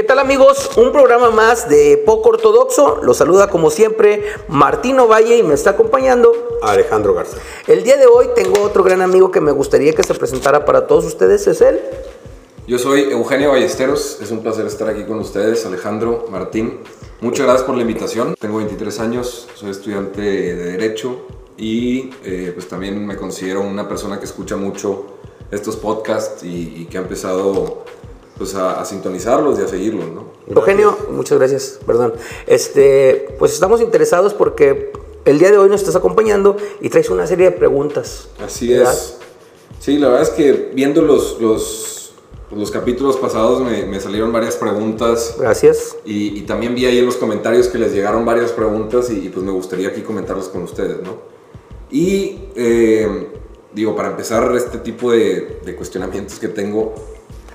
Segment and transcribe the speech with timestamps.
[0.00, 0.70] ¿Qué tal amigos?
[0.78, 3.02] Un programa más de Poco Ortodoxo.
[3.02, 7.36] Los saluda como siempre Martino Valle y me está acompañando Alejandro Garza.
[7.66, 10.86] El día de hoy tengo otro gran amigo que me gustaría que se presentara para
[10.86, 11.46] todos ustedes.
[11.46, 11.82] ¿Es él?
[12.66, 14.22] Yo soy Eugenio Ballesteros.
[14.22, 16.78] Es un placer estar aquí con ustedes, Alejandro, Martín.
[17.20, 18.34] Muchas gracias por la invitación.
[18.40, 21.26] Tengo 23 años, soy estudiante de Derecho
[21.58, 25.18] y eh, pues también me considero una persona que escucha mucho
[25.50, 27.84] estos podcasts y, y que ha empezado
[28.40, 30.24] pues a, sintonizarlos y a seguirlos, ¿no?
[30.46, 32.14] Eugenio, muchas gracias, perdón.
[32.46, 34.94] Este, pues estamos interesados porque
[35.26, 38.28] el día de hoy nos estás acompañando y traes una serie de preguntas.
[38.42, 39.18] Así es.
[39.78, 42.14] Sí, la verdad es que viendo los, los,
[42.56, 45.34] los capítulos pasados me, me, salieron varias preguntas.
[45.38, 45.98] Gracias.
[46.06, 49.28] Y, y, también vi ahí en los comentarios que les llegaron varias preguntas y, y
[49.28, 51.18] pues me gustaría aquí comentarlas con ustedes, ¿no?
[51.90, 53.28] Y eh,
[53.74, 56.94] digo, para empezar este tipo de, de cuestionamientos que tengo,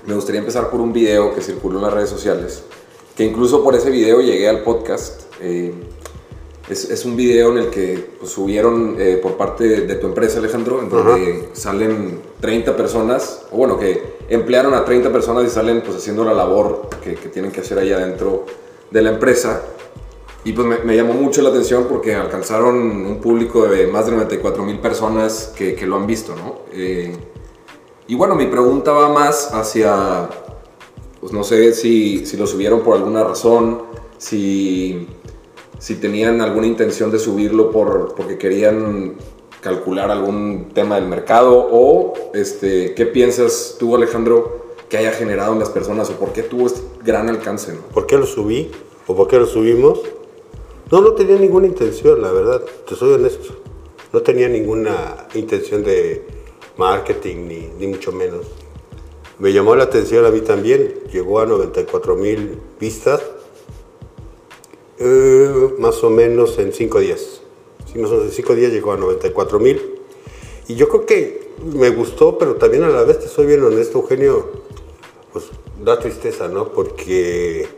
[0.06, 2.62] me gustaría empezar por un video que circuló en las redes sociales,
[3.16, 5.22] que incluso por ese video llegué al podcast.
[5.40, 5.72] Eh,
[6.68, 10.08] es, es, un video en el que pues, subieron eh, por parte de, de, tu
[10.08, 11.48] empresa, Alejandro, en donde Ajá.
[11.52, 16.34] salen 30 personas, o bueno, que emplearon a 30 personas y salen pues haciendo la
[16.34, 18.46] labor que, que tienen que hacer allá dentro
[18.90, 19.62] de la empresa.
[20.44, 24.12] Y pues me, me, llamó mucho la atención porque alcanzaron un público de más de
[24.12, 26.60] 94 mil personas que, que, lo han visto, ¿no?
[26.72, 27.16] Eh,
[28.08, 30.28] y bueno, mi pregunta va más hacia,
[31.20, 33.82] pues no sé si, si lo subieron por alguna razón,
[34.18, 35.08] si,
[35.78, 39.16] si tenían alguna intención de subirlo por, porque querían
[39.60, 45.58] calcular algún tema del mercado o este, qué piensas tú Alejandro que haya generado en
[45.58, 47.72] las personas o por qué tuvo este gran alcance.
[47.72, 47.80] ¿no?
[47.92, 48.70] ¿Por qué lo subí
[49.08, 50.00] o por qué lo subimos?
[50.92, 53.56] No, no tenía ninguna intención, la verdad, te soy honesto.
[54.12, 56.35] No tenía ninguna intención de
[56.76, 58.46] marketing, ni, ni, mucho menos.
[59.38, 63.22] Me llamó la atención a mí también, llegó a 94 mil vistas,
[64.98, 67.42] eh, más o menos en 5 días.
[67.90, 70.00] Sí, más o menos en 5 días llegó a 94 mil.
[70.68, 73.98] Y yo creo que me gustó, pero también a la vez, te soy bien honesto,
[73.98, 74.50] Eugenio,
[75.32, 75.46] pues
[75.82, 76.72] da tristeza, ¿no?
[76.72, 77.68] Porque...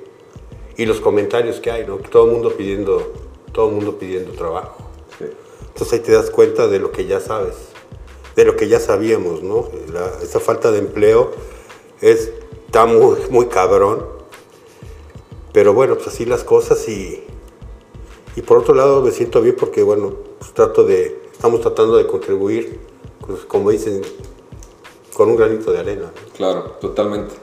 [0.77, 1.97] Y los comentarios que hay, ¿no?
[1.97, 3.13] Todo el mundo pidiendo,
[3.53, 4.89] todo el mundo pidiendo trabajo.
[5.19, 5.25] Sí.
[5.67, 7.68] Entonces ahí te das cuenta de lo que ya sabes
[8.39, 9.69] de lo que ya sabíamos, ¿no?
[9.93, 11.33] La, esa falta de empleo
[12.01, 12.31] es,
[12.67, 14.07] está muy, muy cabrón.
[15.53, 17.21] Pero bueno, pues así las cosas y,
[18.37, 22.07] y por otro lado me siento bien porque, bueno, pues trato de, estamos tratando de
[22.07, 22.79] contribuir,
[23.27, 24.03] pues como dicen,
[25.15, 26.13] con un granito de arena.
[26.37, 27.35] Claro, totalmente.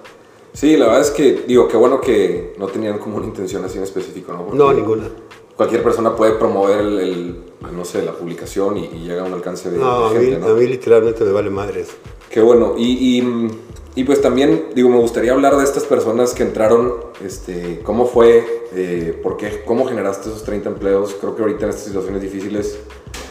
[0.53, 3.77] Sí, la verdad es que, digo, qué bueno que no tenían como una intención así
[3.77, 4.45] en específico, ¿no?
[4.45, 5.09] Porque no, ninguna.
[5.55, 7.35] Cualquier persona puede promover el, el
[7.73, 10.39] no sé, la publicación y, y, llega a un alcance de, no, de gente, a
[10.39, 10.51] mí, ¿no?
[10.51, 11.89] A mí literalmente me vale madres.
[12.29, 12.75] Qué bueno.
[12.77, 13.49] Y, y,
[13.95, 18.65] y, pues también, digo, me gustaría hablar de estas personas que entraron, este, cómo fue,
[18.73, 21.15] eh, por qué, cómo generaste esos 30 empleos.
[21.19, 22.77] Creo que ahorita en estas situaciones difíciles,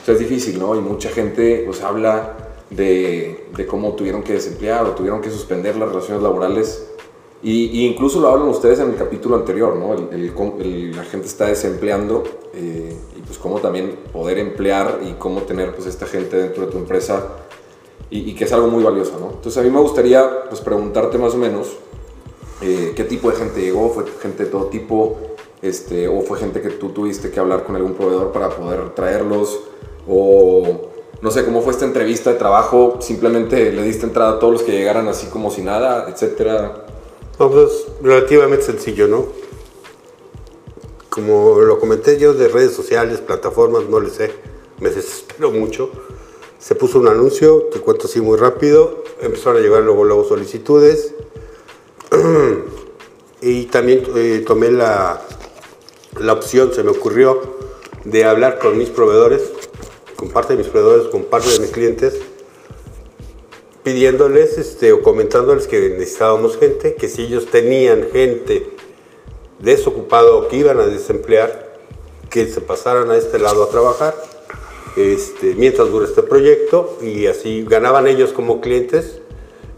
[0.03, 0.75] o sea, es difícil, ¿no?
[0.75, 5.77] Y mucha gente, pues, habla de, de cómo tuvieron que desemplear o tuvieron que suspender
[5.77, 6.87] las relaciones laborales.
[7.45, 9.93] Y, y, incluso lo hablan ustedes en el capítulo anterior, ¿no?
[9.93, 12.25] El, el, el, la gente está desempleando
[12.55, 16.73] eh, y pues cómo también poder emplear y cómo tener pues esta gente dentro de
[16.73, 17.23] tu empresa
[18.11, 19.27] y, y, que es algo muy valioso, ¿no?
[19.27, 21.77] Entonces a mí me gustaría pues preguntarte más o menos
[22.63, 25.19] eh, qué tipo de gente llegó, fue gente de todo tipo,
[25.61, 29.61] este, o fue gente que tú tuviste que hablar con algún proveedor para poder traerlos,
[30.09, 30.91] o
[31.21, 34.63] no sé, cómo fue esta entrevista de trabajo, simplemente le diste entrada a todos los
[34.63, 36.84] que llegaran así como si nada, etcétera.
[37.39, 39.27] No, pues relativamente sencillo, ¿no?
[41.11, 44.31] Como lo comenté yo de redes sociales, plataformas, no le sé,
[44.79, 45.91] me desespero mucho.
[46.61, 51.13] Se puso un anuncio, te cuento así muy rápido, empezaron a llegar luego, luego solicitudes
[53.41, 55.21] y también eh, tomé la,
[56.21, 57.43] la opción, se me ocurrió,
[58.05, 59.43] de hablar con mis proveedores,
[60.17, 62.15] con parte de mis proveedores, con parte de mis clientes,
[63.85, 68.71] pidiéndoles este, o comentándoles que necesitábamos gente, que si ellos tenían gente
[69.61, 71.75] desocupado o que iban a desemplear,
[72.31, 74.15] que se pasaran a este lado a trabajar
[74.97, 79.21] este, mientras dura este proyecto y así ganaban ellos como clientes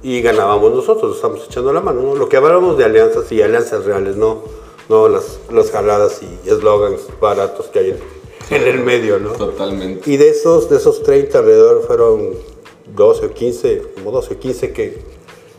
[0.02, 2.02] y ganábamos nosotros, estamos echando la mano.
[2.02, 2.14] ¿no?
[2.14, 4.44] Lo que hablábamos de alianzas y alianzas reales, no,
[4.88, 7.98] no las, las jaladas y eslogans baratos que hay en,
[8.50, 9.18] en el medio.
[9.18, 9.32] ¿no?
[9.32, 10.08] Totalmente.
[10.08, 12.34] Y de esos, de esos 30 alrededor fueron
[12.94, 14.98] 12 o 15, como 12 o 15 que,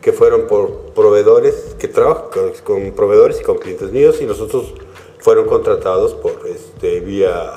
[0.02, 4.40] que fueron por proveedores, que trabajan con, con, proveedores y con clientes míos y los
[4.40, 4.74] otros
[5.20, 7.54] fueron contratados por este, vía,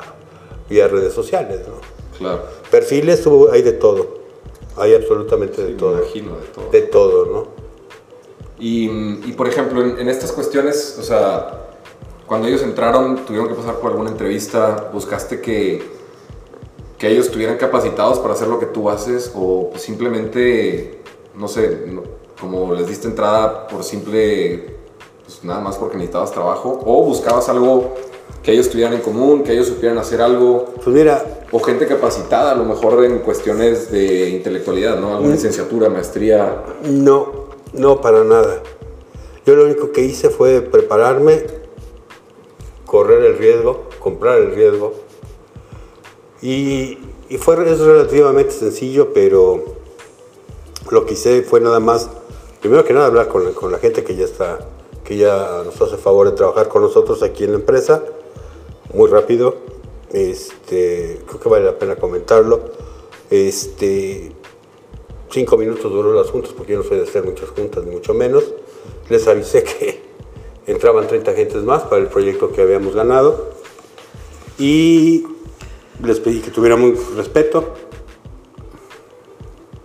[0.69, 1.61] vía redes sociales.
[1.67, 1.75] ¿no?
[2.19, 2.43] Claro.
[2.71, 4.19] Perfiles hubo, hay de todo,
[4.77, 5.93] hay absolutamente de sí, todo.
[5.93, 6.71] Me imagino, de todo.
[6.71, 7.61] De todo, ¿no?
[8.59, 8.91] Y,
[9.27, 11.71] y, por ejemplo, en, en estas cuestiones, o sea,
[12.27, 15.83] cuando ellos entraron, tuvieron que pasar por alguna entrevista, buscaste que,
[17.01, 21.01] que ellos estuvieran capacitados para hacer lo que tú haces o simplemente,
[21.35, 22.03] no sé, no-
[22.39, 24.77] como les diste entrada por simple,
[25.25, 27.95] pues nada más porque necesitabas trabajo o buscabas algo
[28.43, 32.53] que ellos tuvieran en común, que ellos supieran hacer algo Pues mira, o gente capacitada
[32.53, 35.15] a lo mejor en cuestiones de intelectualidad, ¿no?
[35.15, 36.63] Alguna licenciatura, maestría.
[36.85, 38.63] no, no para nada.
[39.47, 41.43] Yo lo único que hice fue prepararme,
[42.87, 44.93] correr el riesgo, comprar el riesgo.
[46.43, 46.99] Y,
[47.39, 49.63] fue es relativamente sencillo, pero
[50.91, 52.09] lo que hice fue nada más,
[52.61, 54.59] primero que nada hablar con, la- con la gente que ya está,
[55.05, 58.03] que ya nos hace favor de trabajar con nosotros aquí en la empresa,
[58.95, 59.57] muy rápido.
[60.13, 62.61] Este, creo que vale la pena comentarlo.
[63.31, 64.33] Este,
[65.31, 68.13] cinco minutos duró las juntas porque yo no soy de hacer muchas juntas, ni mucho
[68.15, 68.43] menos.
[69.09, 70.03] Les avisé que
[70.67, 73.51] entraban 30 agentes más para el proyecto que habíamos ganado
[74.59, 75.25] y
[76.03, 77.75] les pedí que tuvieran muy respeto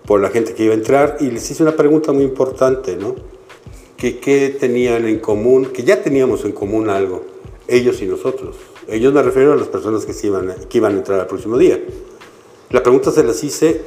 [0.06, 3.16] por la gente que iba a entrar y les hice una pregunta muy importante, ¿no?
[3.98, 7.24] Que qué tenían en común, que ya teníamos en común algo,
[7.68, 8.56] ellos y nosotros.
[8.88, 11.26] Ellos me refiero a las personas que, se iban, a- que iban a entrar el
[11.26, 11.80] próximo día.
[12.70, 13.82] La pregunta se las hice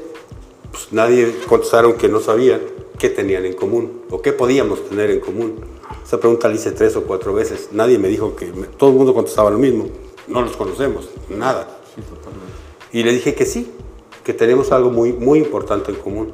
[0.71, 2.61] pues nadie contestaron que no sabían
[2.99, 5.55] qué tenían en común o qué podíamos tener en común.
[6.05, 7.69] Esa pregunta la hice tres o cuatro veces.
[7.73, 8.47] Nadie me dijo que
[8.77, 9.87] todo el mundo contestaba lo mismo.
[10.27, 11.78] No los conocemos, nada.
[12.93, 13.71] Y le dije que sí,
[14.25, 16.33] que tenemos algo muy, muy importante en común,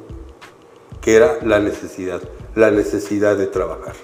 [1.01, 2.21] que era la necesidad,
[2.55, 3.95] la necesidad de trabajar.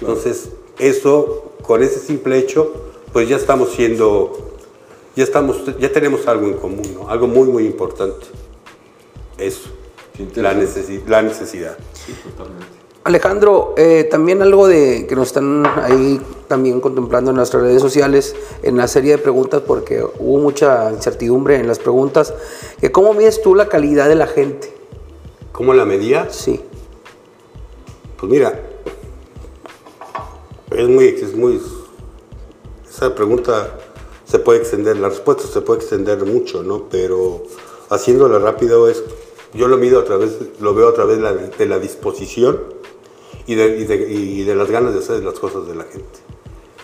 [0.00, 2.72] Entonces, eso, con ese simple hecho,
[3.12, 4.56] pues ya estamos siendo,
[5.16, 7.08] ya estamos, ya tenemos algo en común, ¿no?
[7.08, 8.26] Algo muy, muy importante.
[9.38, 9.70] Eso,
[10.36, 11.76] la, necesi- la necesidad.
[11.92, 12.83] Sí, totalmente.
[13.04, 16.18] Alejandro, eh, también algo de que nos están ahí
[16.48, 21.56] también contemplando en nuestras redes sociales, en la serie de preguntas, porque hubo mucha incertidumbre
[21.56, 22.32] en las preguntas,
[22.80, 24.74] que cómo mides tú la calidad de la gente.
[25.52, 26.30] ¿Cómo la medía?
[26.30, 26.62] Sí.
[28.18, 28.58] Pues mira,
[30.70, 31.60] es muy, es muy,
[32.88, 33.80] esa pregunta
[34.24, 36.88] se puede extender, la respuesta se puede extender mucho, ¿no?
[36.88, 37.42] Pero
[37.90, 39.04] haciéndola rápido es,
[39.52, 42.73] yo lo mido a través, lo veo a través de la, de la disposición
[43.46, 46.18] y de, y, de, y de las ganas de hacer las cosas de la gente.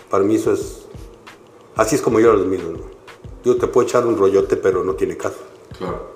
[0.09, 0.85] Para mí eso es,
[1.75, 2.79] así es como yo los mido, ¿no?
[3.43, 5.39] Yo te puedo echar un rollote, pero no tiene caso.
[5.77, 6.11] Claro.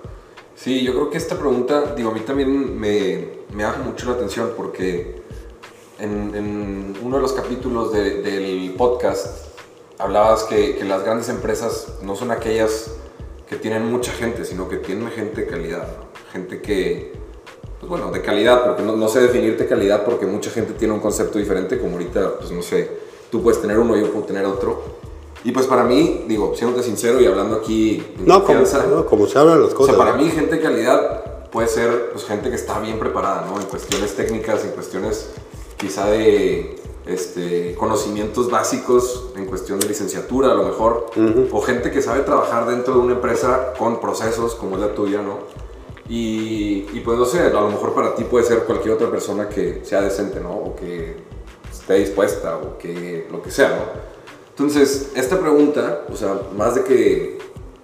[0.55, 4.13] Sí, yo creo que esta pregunta, digo, a mí también me, me llama mucho la
[4.13, 5.21] atención porque
[5.99, 9.47] en, en uno de los capítulos de- del podcast
[9.97, 12.91] hablabas que, que las grandes empresas no son aquellas
[13.49, 16.05] que tienen mucha gente, sino que tienen gente de calidad, ¿no?
[16.31, 17.13] Gente que,
[17.87, 20.99] pues bueno, de calidad, porque no, no sé definirte calidad porque mucha gente tiene un
[20.99, 22.89] concepto diferente, como ahorita, pues no sé,
[23.31, 24.81] tú puedes tener uno, yo puedo tener otro.
[25.43, 29.37] Y pues para mí, digo, siéndote sincero y hablando aquí No, como, no, como se
[29.37, 29.95] hablan las o cosas.
[29.95, 33.61] sea, para mí gente de calidad puede ser pues, gente que está bien preparada, ¿no?
[33.61, 35.29] En cuestiones técnicas, en cuestiones
[35.77, 41.11] quizá de este, conocimientos básicos, en cuestión de licenciatura a lo mejor,
[41.51, 45.21] o gente que sabe trabajar dentro de una empresa con procesos como es la tuya,
[45.21, 45.37] ¿no?
[46.07, 49.49] Y, y pues no sé, a lo mejor para ti puede ser cualquier otra persona
[49.49, 50.51] que sea decente, ¿no?
[50.51, 51.15] O que
[51.71, 54.15] esté dispuesta, o que lo que sea, ¿no?
[54.49, 57.39] Entonces, esta pregunta, o sea, más de que,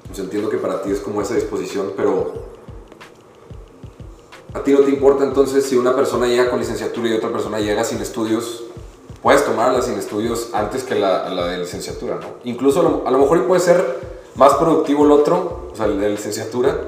[0.08, 2.32] pues entiendo que para ti es como esa disposición, pero
[4.54, 7.60] a ti no te importa entonces si una persona llega con licenciatura y otra persona
[7.60, 8.64] llega sin estudios,
[9.22, 12.28] puedes tomarla sin estudios antes que la, de licenciatura, ¿no?
[12.44, 14.00] Incluso a lo, a lo mejor puede ser
[14.36, 16.80] más productivo el otro, o sea, el de licenciatura,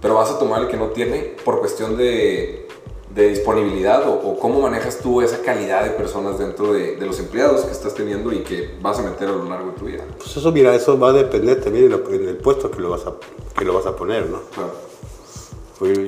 [0.00, 2.66] pero vas a tomar el que no tiene por cuestión de,
[3.14, 7.18] de disponibilidad o, o cómo manejas tú esa calidad de personas dentro de, de los
[7.18, 10.04] empleados que estás teniendo y que vas a meter a lo largo de tu vida.
[10.18, 12.90] Pues eso, mira, eso va a depender también en, la- en el puesto que lo
[12.90, 13.14] vas a,
[13.58, 14.38] que lo vas a poner, ¿no?
[14.54, 14.72] Claro.
[15.78, 15.98] Pues,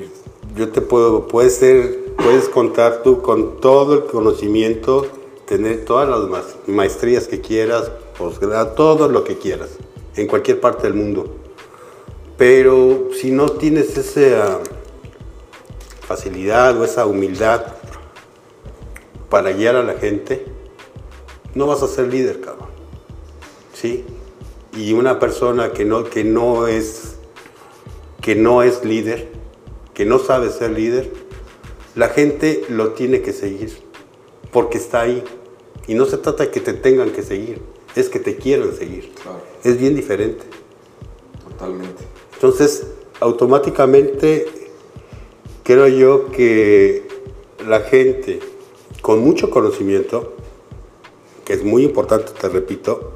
[0.56, 5.06] yo te puedo, puedes ser, puedes contar tú con todo el conocimiento,
[5.46, 9.70] tener todas las maestrías que quieras, posgrado, todo lo que quieras,
[10.16, 11.26] en cualquier parte del mundo.
[12.36, 14.60] Pero si no tienes esa
[16.00, 17.64] facilidad o esa humildad
[19.28, 20.44] para guiar a la gente,
[21.54, 22.68] no vas a ser líder, cabrón.
[23.72, 24.04] ¿Sí?
[24.74, 27.16] Y una persona que no, que no es
[28.20, 29.28] que no es líder,
[29.94, 31.10] que no sabe ser líder,
[31.94, 33.76] la gente lo tiene que seguir,
[34.52, 35.22] porque está ahí.
[35.88, 37.60] Y no se trata de que te tengan que seguir,
[37.96, 39.12] es que te quieran seguir.
[39.22, 39.42] Claro.
[39.64, 40.44] Es bien diferente.
[41.48, 42.11] Totalmente.
[42.42, 42.88] Entonces,
[43.20, 44.48] automáticamente
[45.62, 47.06] creo yo que
[47.68, 48.40] la gente
[49.00, 50.32] con mucho conocimiento,
[51.44, 53.12] que es muy importante, te repito,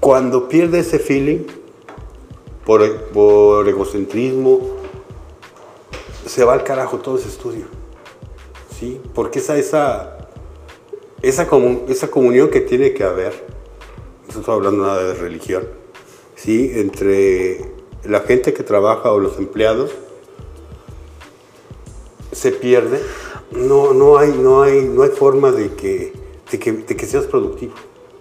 [0.00, 1.40] cuando pierde ese feeling
[2.64, 2.82] por,
[3.68, 4.60] egocentrismo,
[6.24, 7.66] se va al carajo todo ese estudio.
[8.78, 9.02] ¿Sí?
[9.14, 10.16] Porque esa, esa,
[11.20, 13.34] esa, comu- esa comunión que tiene que haber,
[14.32, 15.79] no estoy hablando nada de religión,
[16.40, 16.72] ¿sí?
[16.74, 17.70] entre
[18.04, 19.90] la gente que trabaja o los empleados,
[22.32, 23.00] se pierde.
[23.50, 26.12] No, no, hay, no, hay, no hay forma de que,
[26.50, 27.74] de que, de que seas productivo.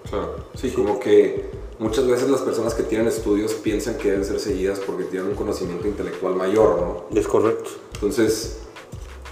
[0.09, 0.35] Claro.
[0.55, 1.45] Sí, como que
[1.77, 5.35] muchas veces las personas que tienen estudios piensan que deben ser seguidas porque tienen un
[5.35, 7.17] conocimiento intelectual mayor, ¿no?
[7.17, 7.69] Es correcto.
[7.93, 8.59] Entonces,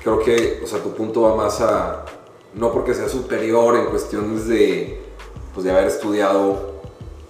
[0.03, 2.05] creo que, o sea, tu punto va más a,
[2.53, 4.99] no porque sea superior en cuestiones de,
[5.53, 6.76] pues, de haber estudiado.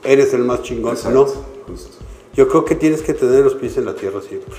[0.08, 0.94] Eres el más chingón.
[0.94, 1.26] Exacto, No.
[1.74, 1.98] justo.
[2.34, 4.56] Yo creo que tienes que tener los pies en la tierra siempre.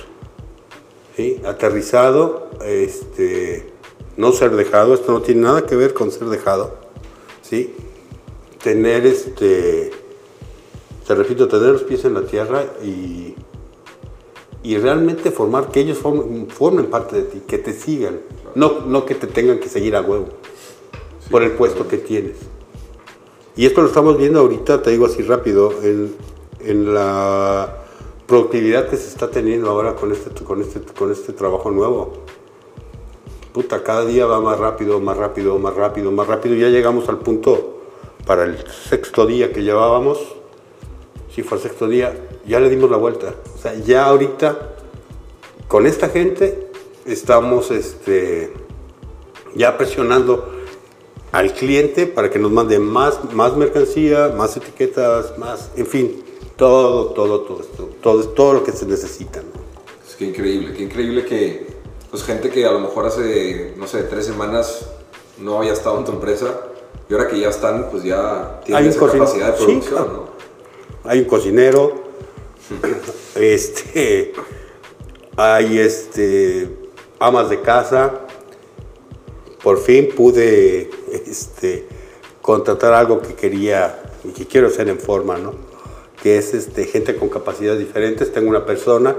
[1.15, 1.41] ¿Sí?
[1.45, 3.71] Aterrizado, este,
[4.17, 6.75] no ser dejado, esto no tiene nada que ver con ser dejado.
[7.41, 7.73] ¿Sí?
[8.61, 9.91] Tener este,
[11.07, 13.33] te repito, tener los pies en la tierra y,
[14.61, 18.19] y realmente formar, que ellos formen, formen parte de ti, que te sigan,
[18.55, 20.27] no, no que te tengan que seguir a huevo
[21.31, 22.35] por el puesto que tienes.
[23.59, 26.15] Y esto lo estamos viendo ahorita, te digo así rápido, en,
[26.61, 27.79] en la
[28.25, 32.13] productividad que se está teniendo ahora con este, con, este, con este trabajo nuevo.
[33.51, 36.55] Puta, cada día va más rápido, más rápido, más rápido, más rápido.
[36.55, 37.81] Ya llegamos al punto
[38.25, 38.57] para el
[38.89, 40.19] sexto día que llevábamos.
[41.29, 42.15] Si fue el sexto día,
[42.47, 43.35] ya le dimos la vuelta.
[43.55, 44.57] O sea, ya ahorita
[45.67, 46.71] con esta gente
[47.05, 48.53] estamos este,
[49.53, 50.58] ya presionando
[51.31, 56.23] al cliente para que nos mande más, más mercancía, más etiquetas, más, en fin,
[56.55, 59.39] todo, todo, todo esto, todo, todo lo que se necesita.
[59.39, 59.61] ¿no?
[60.07, 61.67] Es que increíble, qué increíble que,
[62.09, 64.87] pues, gente que a lo mejor hace, no sé, tres semanas
[65.37, 66.61] no había estado en tu empresa
[67.09, 70.29] y ahora que ya están, pues ya tienen esa capacidad de sí, producción, claro.
[71.03, 71.09] ¿no?
[71.09, 72.03] Hay un cocinero,
[73.35, 74.33] este,
[75.35, 76.69] hay este,
[77.19, 78.21] amas de casa.
[79.63, 80.89] Por fin pude
[81.27, 81.85] este,
[82.41, 85.53] contratar algo que quería y que quiero hacer en forma, ¿no?
[86.21, 88.31] Que es este, gente con capacidades diferentes.
[88.33, 89.15] Tengo una persona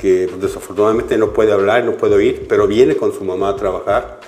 [0.00, 3.56] que pues, desafortunadamente no puede hablar, no puede oír, pero viene con su mamá a
[3.56, 4.20] trabajar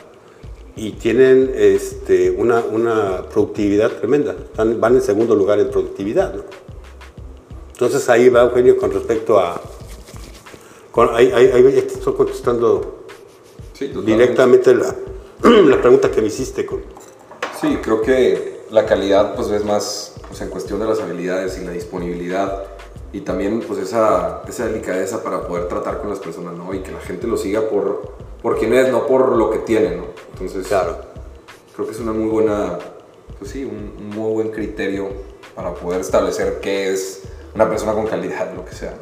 [0.76, 4.32] y tienen este, una, una productividad tremenda.
[4.32, 6.42] Están- van en segundo lugar en productividad, ¿no?
[7.72, 9.60] Entonces ahí va Eugenio con respecto a...
[10.92, 13.04] Con, ahí, ahí- ahí estoy contestando
[13.74, 14.94] Sí, directamente la,
[15.66, 16.66] la pregunta que me hiciste.
[16.66, 16.82] Con,
[17.60, 21.64] Sí, creo que la calidad pues es más pues, en cuestión de las habilidades y
[21.64, 22.64] la disponibilidad
[23.12, 26.74] y también pues esa, esa delicadeza para poder tratar con las personas, ¿no?
[26.74, 28.12] Y que la gente lo siga por,
[28.42, 30.04] por quién es, no por lo que tiene, ¿no?
[30.32, 30.98] Entonces, claro.
[31.74, 32.78] creo que es una muy buena,
[33.38, 35.08] pues sí, un, un muy buen criterio
[35.54, 37.22] para poder establecer qué es
[37.54, 38.94] una persona con calidad, lo que sea.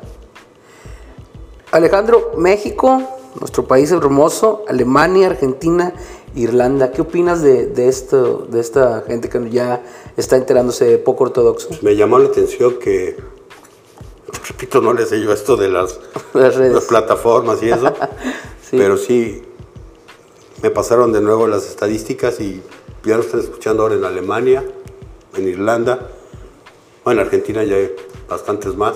[1.73, 3.03] Alejandro, México,
[3.41, 5.93] nuestro país hermoso, Alemania, Argentina,
[6.35, 6.91] Irlanda.
[6.93, 9.83] ¿Qué opinas de, de esto, de esta gente que ya
[10.17, 11.69] está enterándose de poco ortodoxo?
[11.83, 13.17] Me llamó la atención que,
[14.49, 15.99] repito, no le sé yo esto de las,
[16.35, 16.75] Las redes.
[16.75, 17.93] las plataformas y eso,
[18.71, 18.77] Sí.
[18.79, 19.43] pero sí
[20.63, 22.63] me pasaron de nuevo las estadísticas y
[23.05, 24.65] ya lo están escuchando ahora en Alemania,
[25.37, 26.11] en Irlanda,
[27.05, 27.95] bueno, en Argentina ya hay
[28.29, 28.95] bastantes más.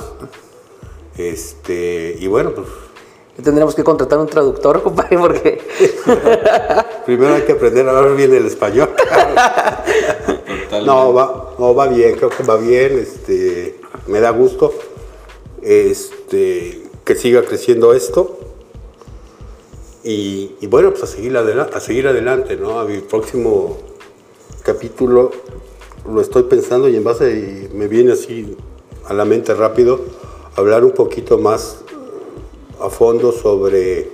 [1.18, 2.66] Este, y bueno, pues
[3.42, 5.60] Tendremos que contratar un traductor, compadre, porque
[7.06, 8.90] primero hay que aprender a hablar bien el español.
[10.84, 14.74] No, va, no, va bien, creo que va bien, este, me da gusto
[15.62, 18.38] este, que siga creciendo esto.
[20.04, 22.78] Y, y bueno, pues a seguir, adela- a seguir adelante, ¿no?
[22.80, 23.78] A mi próximo
[24.62, 25.30] capítulo
[26.10, 27.30] lo estoy pensando y en base,
[27.70, 28.56] y me viene así
[29.06, 30.00] a la mente rápido,
[30.56, 31.78] hablar un poquito más
[32.80, 34.10] a fondo sobre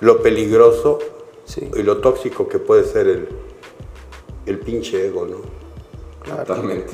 [0.00, 0.98] lo peligroso
[1.44, 1.70] Sí.
[1.76, 3.28] y lo tóxico que puede ser el,
[4.46, 5.36] el pinche ego, ¿no?
[6.36, 6.92] Totalmente.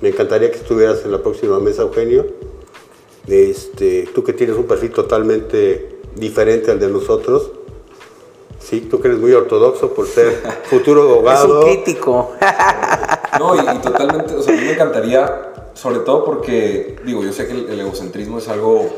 [0.00, 2.24] Me encantaría que estuvieras en la próxima mesa, Eugenio.
[3.26, 7.50] Este, tú que tienes un perfil totalmente diferente al de nosotros.
[8.58, 10.32] Sí, tú que eres muy ortodoxo por ser
[10.64, 11.58] futuro es abogado.
[11.60, 12.32] un crítico.
[13.38, 17.32] No, y, y totalmente, o sea, a mí me encantaría, sobre todo porque, digo, yo
[17.32, 18.90] sé que el, el egocentrismo es algo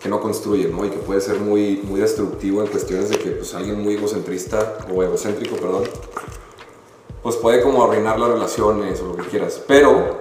[0.00, 0.84] que no construye, ¿no?
[0.84, 4.78] Y que puede ser muy, muy destructivo en cuestiones de que, pues, alguien muy egocentrista,
[4.92, 5.84] o egocéntrico, perdón,
[7.22, 9.60] pues puede como arruinar las relaciones o lo que quieras.
[9.66, 10.18] Pero,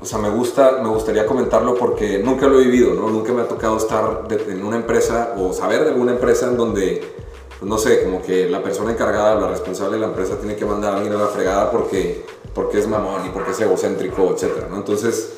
[0.00, 3.08] o sea, me gusta, me gustaría comentarlo porque nunca lo he vivido, ¿no?
[3.10, 7.16] Nunca me ha tocado estar en una empresa o saber de alguna empresa en donde
[7.58, 10.64] pues, no sé, como que la persona encargada, la responsable de la empresa tiene que
[10.66, 14.68] mandar a alguien a la fregada porque, porque es mamón y porque es egocéntrico, etcétera,
[14.70, 14.76] ¿no?
[14.76, 15.32] Entonces,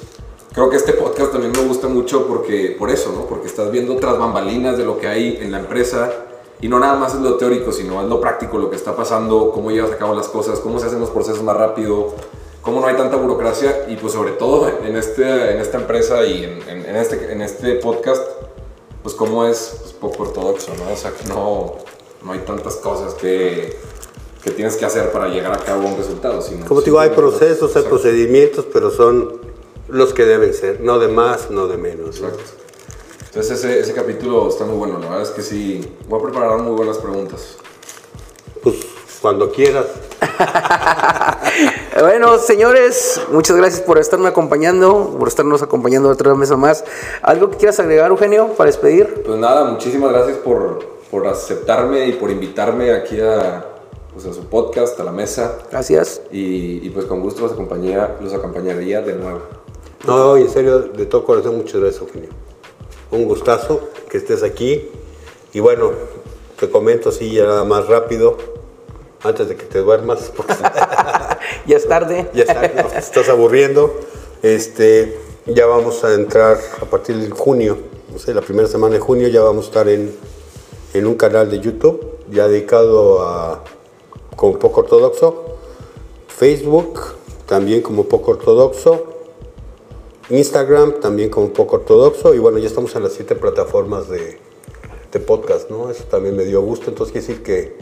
[0.59, 3.27] creo que este podcast también me gusta mucho porque, por eso, ¿no?
[3.27, 6.11] Porque estás viendo otras bambalinas de lo que hay en la empresa
[6.61, 9.53] y no nada más es lo teórico, sino es lo práctico, lo que está pasando,
[9.53, 12.13] cómo llevas a cabo las cosas, cómo se hacen los procesos más rápido,
[12.61, 16.43] cómo no hay tanta burocracia y pues sobre todo en, este, en esta empresa y
[16.43, 18.25] en, en, este, en este podcast,
[19.05, 20.93] pues cómo es pues, poco ortodoxo, ¿no?
[20.93, 21.75] O sea, que no,
[22.25, 23.79] no hay tantas cosas que,
[24.43, 26.43] que tienes que hacer para llegar a cabo un resultado.
[26.43, 29.47] Sino Como te digo, hay procesos, hay procedimientos, pero son
[29.89, 32.17] los que deben ser, no de más, no de menos.
[32.17, 32.43] Exacto.
[33.27, 36.59] Entonces ese, ese capítulo está muy bueno, la verdad es que sí, voy a preparar
[36.59, 37.57] muy buenas preguntas.
[38.63, 38.77] Pues
[39.21, 39.87] cuando quieras.
[42.01, 46.85] bueno, señores, muchas gracias por estarme acompañando, por estarnos acompañando otra vez más.
[47.23, 49.23] ¿Algo que quieras agregar, Eugenio, para despedir?
[49.25, 53.65] Pues nada, muchísimas gracias por, por aceptarme y por invitarme aquí a,
[54.13, 55.59] pues a su podcast, a la mesa.
[55.71, 56.23] Gracias.
[56.31, 59.58] Y, y pues con gusto los, acompañaría, los acompañaría de nuevo.
[60.07, 62.31] No, en serio, de todo corazón, muchas gracias, Eugenio.
[63.11, 64.89] Un gustazo que estés aquí.
[65.53, 65.91] Y bueno,
[66.59, 68.37] te comento así ya nada más rápido,
[69.23, 70.33] antes de que te duermas.
[71.67, 72.31] ya es tarde.
[72.35, 73.95] ya es tarde, estás aburriendo.
[74.43, 77.79] Este, ya vamos a entrar a partir de junio,
[78.13, 80.15] no sé, la primera semana de junio ya vamos a estar en,
[80.95, 83.65] en un canal de YouTube ya dedicado a
[84.37, 85.57] como poco ortodoxo,
[86.29, 87.01] Facebook
[87.47, 89.18] también como poco ortodoxo,
[90.31, 94.39] Instagram también como poco ortodoxo y bueno, ya estamos en las siete plataformas de,
[95.11, 95.91] de podcast, ¿no?
[95.91, 97.77] Eso también me dio gusto, entonces quiere decir que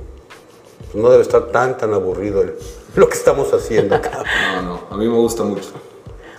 [0.92, 2.54] pues, no debe estar tan, tan aburrido el,
[2.94, 4.22] lo que estamos haciendo acá.
[4.54, 5.70] No, no, a mí me gusta mucho.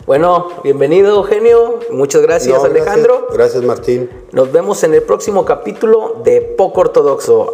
[0.05, 3.27] Bueno, bienvenido Eugenio, muchas gracias No, Alejandro.
[3.29, 4.09] Gracias, gracias, Martín.
[4.31, 7.51] Nos vemos en el próximo capítulo de Poco Ortodoxo.